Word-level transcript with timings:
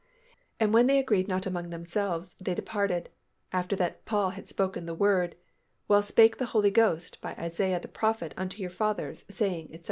"And 0.59 0.73
when 0.73 0.87
they 0.87 0.97
agreed 0.97 1.27
not 1.27 1.45
among 1.45 1.69
themselves, 1.69 2.35
they 2.41 2.55
departed, 2.55 3.09
after 3.53 3.75
that 3.75 4.03
Paul 4.03 4.31
had 4.31 4.49
spoken 4.49 4.87
the 4.87 4.95
word, 4.95 5.35
'Well 5.87 6.01
spake 6.01 6.37
the 6.37 6.47
Holy 6.57 6.71
Ghost 6.71 7.21
by 7.21 7.35
Isaiah 7.37 7.79
the 7.79 7.87
prophet 7.87 8.33
unto 8.35 8.61
your 8.63 8.71
fathers 8.71 9.25
saying, 9.29 9.67
etc. 9.71 9.79